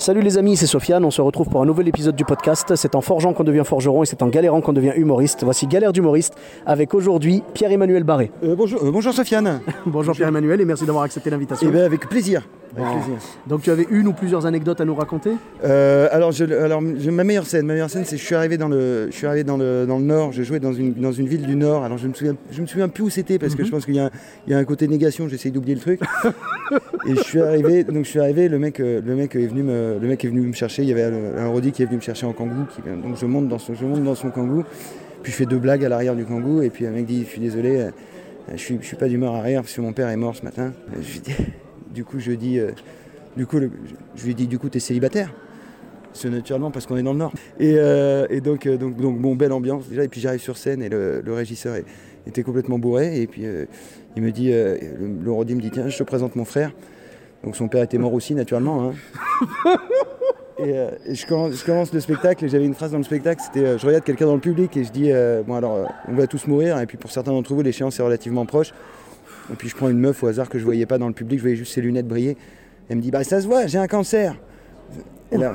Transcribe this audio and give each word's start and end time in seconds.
Salut 0.00 0.22
les 0.22 0.38
amis, 0.38 0.56
c'est 0.56 0.66
Sofiane, 0.66 1.04
on 1.04 1.10
se 1.10 1.20
retrouve 1.20 1.50
pour 1.50 1.60
un 1.60 1.66
nouvel 1.66 1.86
épisode 1.86 2.16
du 2.16 2.24
podcast. 2.24 2.74
C'est 2.74 2.94
en 2.94 3.02
forgeant 3.02 3.34
qu'on 3.34 3.44
devient 3.44 3.64
forgeron 3.66 4.02
et 4.02 4.06
c'est 4.06 4.22
en 4.22 4.28
galérant 4.28 4.62
qu'on 4.62 4.72
devient 4.72 4.94
humoriste. 4.96 5.44
Voici 5.44 5.66
Galère 5.66 5.92
d'humoriste 5.92 6.36
avec 6.64 6.94
aujourd'hui 6.94 7.42
Pierre-Emmanuel 7.52 8.02
Barré. 8.02 8.32
Euh, 8.42 8.56
bonjour, 8.56 8.82
euh, 8.82 8.90
bonjour 8.90 9.12
Sofiane. 9.12 9.60
Bonjour 9.84 10.14
Pierre-Emmanuel 10.14 10.62
et 10.62 10.64
merci 10.64 10.86
d'avoir 10.86 11.04
accepté 11.04 11.28
l'invitation. 11.28 11.68
Eh 11.68 11.70
bien, 11.70 11.84
avec 11.84 12.08
plaisir. 12.08 12.48
Bon. 12.76 12.84
Donc 13.48 13.62
tu 13.62 13.70
avais 13.70 13.86
une 13.90 14.06
ou 14.06 14.12
plusieurs 14.12 14.46
anecdotes 14.46 14.80
à 14.80 14.84
nous 14.84 14.94
raconter? 14.94 15.32
Euh, 15.64 16.08
alors, 16.12 16.30
je, 16.30 16.44
alors 16.44 16.80
je- 16.98 17.10
ma 17.10 17.24
meilleure 17.24 17.46
scène, 17.46 17.66
ma 17.66 17.72
meilleure 17.72 17.90
scène, 17.90 18.04
c'est 18.04 18.14
que 18.16 18.20
je 18.22 18.26
suis 18.26 18.34
arrivé 18.36 18.58
dans 18.58 18.68
le, 18.68 19.08
je 19.10 19.16
suis 19.16 19.26
arrivé 19.26 19.42
dans 19.44 19.56
le, 19.56 19.86
dans 19.88 19.98
le 19.98 20.04
Nord. 20.04 20.32
Je 20.32 20.42
jouais 20.44 20.60
dans 20.60 20.72
une, 20.72 20.94
dans 20.94 21.10
une 21.12 21.26
ville 21.26 21.44
du 21.46 21.56
Nord. 21.56 21.82
Alors, 21.84 21.98
je 21.98 22.06
me 22.06 22.14
souviens, 22.14 22.36
je 22.52 22.62
me 22.62 22.66
souviens 22.66 22.88
plus 22.88 23.02
où 23.02 23.10
c'était 23.10 23.38
parce 23.40 23.54
que 23.56 23.64
je 23.64 23.70
pense 23.70 23.84
qu'il 23.84 23.96
y, 23.96 23.98
a 24.00 24.04
un- 24.06 24.10
il 24.46 24.52
y 24.52 24.54
a 24.54 24.58
un 24.58 24.64
côté 24.64 24.86
négation. 24.86 25.28
J'essaye 25.28 25.50
d'oublier 25.50 25.74
le 25.74 25.80
truc. 25.80 26.00
Et 27.08 27.14
je 27.16 27.20
suis 27.22 27.40
arrivé, 27.40 27.82
donc 27.84 28.04
je 28.04 28.10
suis 28.10 28.20
arrivé. 28.20 28.48
Le 28.48 28.58
mec, 28.58 28.78
euh, 28.78 29.00
le 29.04 29.14
mec 29.16 29.34
est 29.34 29.46
venu 29.46 29.62
me, 29.64 29.98
le 30.00 30.06
mec 30.06 30.24
est 30.24 30.28
venu 30.28 30.42
me 30.42 30.52
chercher. 30.52 30.82
Il 30.82 30.88
y 30.88 30.92
avait 30.92 31.04
un, 31.04 31.38
un 31.38 31.48
Rodi 31.48 31.72
qui 31.72 31.82
est 31.82 31.86
venu 31.86 31.96
me 31.96 32.02
chercher 32.02 32.26
en 32.26 32.32
kangou. 32.32 32.66
qui- 32.74 32.82
donc 32.82 33.16
je 33.16 33.26
monte 33.26 33.48
dans 33.48 33.58
son, 33.58 33.74
je 33.74 33.84
monte 33.84 34.04
dans 34.04 34.14
son 34.14 34.30
kangou. 34.30 34.64
Puis 35.22 35.32
je 35.32 35.36
fais 35.36 35.46
deux 35.46 35.58
blagues 35.58 35.84
à 35.84 35.88
l'arrière 35.88 36.14
du 36.14 36.24
kangou. 36.24 36.62
Et 36.62 36.70
puis 36.70 36.86
un 36.86 36.90
mec 36.92 37.06
dit, 37.06 37.24
je 37.24 37.28
suis 37.30 37.40
désolé, 37.40 37.80
euh, 37.80 37.90
je 38.52 38.56
suis, 38.58 38.78
je 38.80 38.86
suis 38.86 38.96
pas 38.96 39.08
d'humeur 39.08 39.34
à 39.34 39.42
rire 39.42 39.62
parce 39.62 39.74
que 39.74 39.80
mon 39.80 39.92
père 39.92 40.08
est 40.08 40.16
mort 40.16 40.36
ce 40.36 40.42
matin. 40.44 40.72
Je 41.00 41.12
lui 41.12 41.20
dis- 41.20 41.32
du 41.92 42.04
coup, 42.04 42.18
je 42.18 42.32
dis. 42.32 42.58
euh, 42.58 42.70
du 43.36 43.46
coup, 43.46 43.58
le- 43.58 43.70
je 44.16 44.24
lui 44.24 44.32
ai 44.32 44.34
dit, 44.34 44.46
du 44.46 44.58
coup, 44.58 44.68
t'es 44.68 44.80
célibataire? 44.80 45.32
C'est 46.12 46.28
naturellement 46.30 46.70
parce 46.72 46.86
qu'on 46.86 46.96
est 46.96 47.02
dans 47.04 47.12
le 47.12 47.18
Nord. 47.18 47.32
Et, 47.60 47.74
euh, 47.76 48.26
et 48.30 48.40
donc, 48.40 48.66
euh, 48.66 48.76
donc, 48.76 48.96
donc, 48.96 49.18
bon, 49.20 49.36
belle 49.36 49.52
ambiance 49.52 49.88
déjà. 49.88 50.02
Et 50.04 50.08
puis 50.08 50.20
j'arrive 50.20 50.40
sur 50.40 50.56
scène 50.56 50.82
et 50.82 50.88
le, 50.88 51.20
le 51.24 51.32
régisseur 51.32 51.76
est- 51.76 51.84
était 52.26 52.42
complètement 52.42 52.78
bourré. 52.80 53.20
Et 53.22 53.26
puis 53.28 53.44
il 54.16 54.22
me 54.22 54.32
dit, 54.32 54.50
le, 54.50 54.76
le 55.22 55.30
Rodi 55.32 55.54
me 55.54 55.60
dit, 55.60 55.70
tiens, 55.70 55.88
je 55.88 55.96
te 55.96 56.02
présente 56.02 56.34
mon 56.34 56.44
frère. 56.44 56.72
Donc 57.44 57.54
son 57.56 57.68
père 57.68 57.84
était 57.84 57.96
mort 57.98 58.12
aussi, 58.12 58.34
naturellement. 58.34 58.90
hein. 58.90 58.94
Et, 60.58 60.76
euh, 60.76 60.90
et 61.06 61.14
je, 61.14 61.26
commence, 61.26 61.54
je 61.54 61.64
commence 61.64 61.90
le 61.94 62.00
spectacle 62.00 62.44
et 62.44 62.48
j'avais 62.50 62.66
une 62.66 62.74
phrase 62.74 62.92
dans 62.92 62.98
le 62.98 63.04
spectacle, 63.04 63.40
c'était 63.42 63.64
euh, 63.64 63.78
je 63.78 63.86
regarde 63.86 64.04
quelqu'un 64.04 64.26
dans 64.26 64.34
le 64.34 64.40
public 64.42 64.76
et 64.76 64.84
je 64.84 64.92
dis 64.92 65.10
euh, 65.10 65.42
bon 65.42 65.54
alors 65.54 65.90
on 66.06 66.12
va 66.12 66.26
tous 66.26 66.46
mourir 66.46 66.78
et 66.78 66.84
puis 66.84 66.98
pour 66.98 67.10
certains 67.10 67.30
d'entre 67.32 67.54
vous 67.54 67.62
l'échéance 67.62 67.98
est 67.98 68.02
relativement 68.02 68.44
proche. 68.44 68.74
Et 69.52 69.56
puis 69.56 69.68
je 69.68 69.76
prends 69.76 69.88
une 69.88 69.98
meuf 69.98 70.22
au 70.22 70.26
hasard 70.26 70.48
que 70.48 70.58
je 70.58 70.64
voyais 70.64 70.86
pas 70.86 70.98
dans 70.98 71.08
le 71.08 71.14
public, 71.14 71.38
je 71.38 71.42
voyais 71.42 71.56
juste 71.56 71.72
ses 71.72 71.80
lunettes 71.80 72.06
briller. 72.06 72.36
Elle 72.88 72.96
me 72.96 73.02
dit 73.02 73.10
bah 73.10 73.24
ça 73.24 73.40
se 73.40 73.46
voit, 73.46 73.66
j'ai 73.66 73.78
un 73.78 73.86
cancer. 73.86 74.36
Et 75.32 75.36
là, 75.38 75.54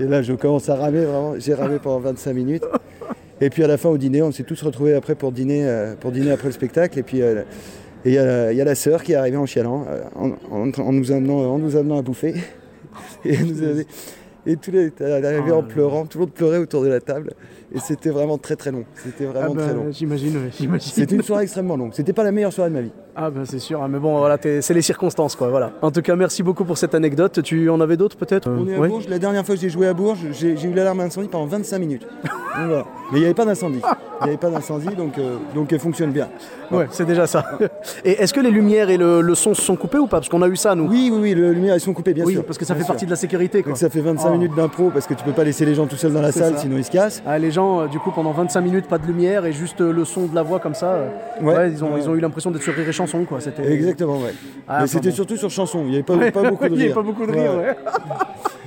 je 0.22 0.32
commence 0.34 0.68
à 0.68 0.76
ramer 0.76 1.04
vraiment, 1.04 1.34
j'ai 1.38 1.54
ramé 1.54 1.78
pendant 1.78 2.00
25 2.00 2.32
minutes. 2.32 2.64
Et 3.40 3.50
puis 3.50 3.64
à 3.64 3.66
la 3.66 3.76
fin 3.76 3.88
au 3.88 3.98
dîner, 3.98 4.22
on 4.22 4.30
s'est 4.30 4.44
tous 4.44 4.62
retrouvés 4.62 4.94
après 4.94 5.14
pour 5.14 5.32
dîner, 5.32 5.66
euh, 5.66 5.94
pour 5.98 6.12
dîner 6.12 6.30
après 6.30 6.46
le 6.48 6.52
spectacle. 6.52 6.98
Et 6.98 7.02
puis 7.02 7.22
euh, 7.22 7.42
il 8.04 8.12
y, 8.12 8.18
a 8.18 8.64
la- 8.64 8.74
sœur 8.74 9.02
qui 9.02 9.12
est 9.12 9.16
arrivée 9.16 9.36
en 9.36 9.46
chialant, 9.46 9.86
euh, 9.88 10.02
en, 10.50 10.92
nous 10.92 11.12
amenant, 11.12 11.38
en 11.54 11.58
nous 11.58 11.76
amenant 11.76 11.98
à 11.98 12.02
bouffer. 12.02 12.34
Et, 13.24 13.34
elle 13.34 13.46
nous 13.46 13.84
et 14.46 14.56
tout 14.56 14.70
le, 14.70 14.92
elle 15.00 15.24
est 15.24 15.26
arrivée 15.26 15.52
en 15.52 15.62
pleurant, 15.62 16.04
tout 16.06 16.18
le 16.18 16.24
monde 16.24 16.32
pleurait 16.34 16.58
autour 16.58 16.82
de 16.82 16.88
la 16.88 17.00
table. 17.00 17.32
Et 17.74 17.78
c'était 17.78 18.10
vraiment 18.10 18.36
très 18.38 18.54
très 18.56 18.70
long. 18.70 18.84
C'était 18.94 19.24
vraiment 19.24 19.52
Ah 19.52 19.54
bah, 19.54 19.62
très 19.64 19.74
long. 19.74 19.86
J'imagine, 19.90 20.50
j'imagine. 20.58 20.92
C'était 20.94 21.14
une 21.14 21.22
soirée 21.22 21.44
extrêmement 21.44 21.76
longue. 21.76 21.92
C'était 21.94 22.12
pas 22.12 22.22
la 22.24 22.32
meilleure 22.32 22.52
soirée 22.52 22.68
de 22.70 22.74
ma 22.74 22.82
vie. 22.82 22.92
Ah 23.14 23.30
ben 23.30 23.44
c'est 23.44 23.58
sûr, 23.58 23.82
hein, 23.82 23.88
mais 23.90 23.98
bon 23.98 24.18
voilà, 24.18 24.38
c'est 24.42 24.72
les 24.74 24.80
circonstances 24.82 25.36
quoi, 25.36 25.48
voilà. 25.50 25.72
En 25.82 25.90
tout 25.90 26.00
cas, 26.02 26.16
merci 26.16 26.42
beaucoup 26.42 26.64
pour 26.64 26.78
cette 26.78 26.94
anecdote. 26.94 27.40
Tu 27.42 27.68
en 27.70 27.80
avais 27.80 27.96
d'autres 27.98 28.16
peut-être? 28.16 28.48
On 28.50 28.66
est 28.68 28.74
à. 28.74 28.86
Bourges. 28.88 29.08
La 29.08 29.18
dernière 29.18 29.44
fois 29.44 29.54
que 29.54 29.60
j'ai 29.60 29.68
joué 29.68 29.86
à 29.86 29.94
Bourges, 29.94 30.26
j'ai 30.32 30.52
eu 30.62 30.72
l'alarme 30.72 31.00
incendie 31.00 31.28
pendant 31.28 31.46
25 31.46 31.78
minutes. 31.78 32.06
Donc 32.24 32.66
voilà. 32.68 32.84
Mais 33.10 33.18
il 33.18 33.20
n'y 33.20 33.24
avait 33.26 33.34
pas 33.34 33.44
d'incendie. 33.46 33.80
Il 34.20 34.24
n'y 34.24 34.28
avait 34.30 34.38
pas 34.38 34.50
d'incendie, 34.50 34.94
donc, 34.94 35.18
euh, 35.18 35.36
donc 35.54 35.72
elle 35.72 35.80
fonctionne 35.80 36.12
bien. 36.12 36.28
Ouais, 36.70 36.86
c'est 36.90 37.04
déjà 37.04 37.26
ça. 37.26 37.44
Et 38.04 38.12
est-ce 38.12 38.32
que 38.32 38.40
les 38.40 38.50
lumières 38.52 38.88
et 38.88 38.96
le, 38.96 39.20
le 39.20 39.34
son 39.34 39.52
se 39.52 39.60
sont 39.62 39.74
coupés 39.74 39.98
ou 39.98 40.06
pas? 40.06 40.18
Parce 40.18 40.28
qu'on 40.28 40.42
a 40.42 40.48
eu 40.48 40.54
ça 40.56 40.74
nous. 40.76 40.86
Oui, 40.88 41.10
oui, 41.12 41.18
oui, 41.20 41.34
le 41.34 41.52
lumière, 41.52 41.74
ils 41.74 41.80
sont 41.80 41.92
coupés, 41.92 42.14
bien 42.14 42.24
Oui, 42.24 42.34
sûr. 42.34 42.44
parce 42.44 42.56
que 42.56 42.64
ça 42.64 42.74
Bien 42.74 42.80
fait 42.82 42.84
sûr. 42.84 42.92
partie 42.94 43.04
de 43.06 43.10
la 43.10 43.16
sécurité 43.16 43.62
quoi. 43.62 43.72
Donc 43.72 43.78
ça 43.78 43.90
fait 43.90 44.00
25 44.00 44.28
Oh. 44.28 44.31
Minutes 44.32 44.54
d'impro 44.54 44.90
parce 44.90 45.06
que 45.06 45.14
tu 45.14 45.24
peux 45.24 45.32
pas 45.32 45.44
laisser 45.44 45.64
les 45.64 45.74
gens 45.74 45.86
tout 45.86 45.96
seuls 45.96 46.12
dans 46.12 46.20
la 46.22 46.32
salle, 46.32 46.54
ça. 46.54 46.58
sinon 46.60 46.76
ils 46.76 46.84
se 46.84 46.90
cassent. 46.90 47.22
Ah, 47.26 47.38
les 47.38 47.50
gens, 47.50 47.80
euh, 47.82 47.86
du 47.86 47.98
coup, 47.98 48.10
pendant 48.10 48.32
25 48.32 48.60
minutes, 48.60 48.86
pas 48.86 48.98
de 48.98 49.06
lumière 49.06 49.44
et 49.46 49.52
juste 49.52 49.80
euh, 49.80 49.92
le 49.92 50.04
son 50.04 50.26
de 50.26 50.34
la 50.34 50.42
voix 50.42 50.58
comme 50.60 50.74
ça. 50.74 50.86
euh, 50.92 51.08
Ouais. 51.40 51.54
ouais, 51.56 51.70
ils, 51.70 51.82
ont, 51.84 51.96
ils 51.96 52.08
ont 52.08 52.14
eu 52.14 52.20
l'impression 52.20 52.50
d'être 52.50 52.62
sur 52.62 52.74
Rire 52.74 52.88
et 52.88 52.92
Chanson, 52.92 53.24
quoi. 53.24 53.40
C'était... 53.40 53.70
Exactement, 53.72 54.18
ouais. 54.18 54.34
Ah, 54.68 54.82
Mais 54.82 54.86
c'était 54.86 55.08
bon. 55.10 55.14
surtout 55.14 55.36
sur 55.36 55.50
chanson, 55.50 55.80
il 55.84 55.88
n'y 55.90 55.94
avait 55.96 56.02
pas, 56.02 56.14
beaucoup 56.14 56.68
de 56.68 56.74
il 56.74 56.82
rire. 56.82 56.84
avait 56.84 56.94
pas 56.94 57.02
beaucoup 57.02 57.26
de 57.26 57.32
rire, 57.32 57.52
ouais. 57.56 57.76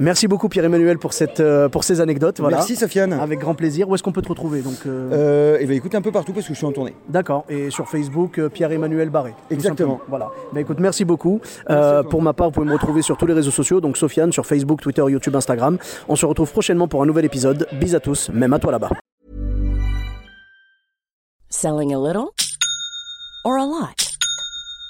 Merci 0.00 0.28
beaucoup 0.28 0.48
Pierre-Emmanuel 0.48 0.98
pour, 0.98 1.12
cette, 1.12 1.40
euh, 1.40 1.68
pour 1.68 1.84
ces 1.84 2.00
anecdotes. 2.00 2.38
Voilà. 2.40 2.58
Merci 2.58 2.76
Sofiane. 2.76 3.12
Avec 3.12 3.38
grand 3.40 3.54
plaisir. 3.54 3.88
Où 3.88 3.94
est-ce 3.94 4.02
qu'on 4.02 4.12
peut 4.12 4.22
te 4.22 4.28
retrouver 4.28 4.60
donc, 4.62 4.74
euh, 4.86 5.10
Euh, 5.56 5.58
et 5.58 5.66
ben 5.66 5.76
écoute 5.76 5.94
un 5.94 6.02
peu 6.02 6.12
partout 6.12 6.32
parce 6.32 6.46
que 6.46 6.52
je 6.52 6.58
suis 6.58 6.66
en 6.66 6.72
tournée. 6.72 6.94
D'accord. 7.08 7.44
Et 7.48 7.70
sur 7.70 7.88
Facebook, 7.88 8.38
euh, 8.38 8.48
Pierre-Emmanuel 8.48 9.10
Barré. 9.10 9.30
tout 9.48 9.54
Exactement. 9.54 9.98
simplement. 9.98 10.00
Voilà. 10.08 10.30
Bah, 10.52 10.60
écoute, 10.60 10.78
merci 10.80 11.04
beaucoup. 11.04 11.40
Euh, 11.70 12.02
pour 12.02 12.22
ma 12.22 12.32
part, 12.32 12.48
vous 12.48 12.52
pouvez 12.52 12.66
me 12.66 12.72
retrouver 12.72 13.02
sur 13.02 13.16
tous 13.16 13.26
les 13.26 13.34
réseaux 13.34 13.50
sociaux, 13.50 13.80
donc 13.80 13.96
Sofiane 13.96 14.32
sur 14.32 14.46
Facebook, 14.46 14.80
Twitter, 14.80 15.02
YouTube, 15.08 15.34
Instagram. 15.36 15.78
On 16.08 16.16
se 16.16 16.26
retrouve 16.26 16.50
prochainement 16.50 16.88
pour 16.88 17.02
un 17.02 17.06
nouvel 17.06 17.24
épisode. 17.24 17.66
Bis 17.80 17.94
à 17.94 18.00
tous, 18.00 18.30
même 18.32 18.52
à 18.52 18.58
toi 18.58 18.72
là-bas. 18.72 18.90
Selling 21.48 21.94
a 21.94 21.98
little 21.98 22.26
or 23.44 23.56
a 23.56 23.64
lot? 23.64 24.05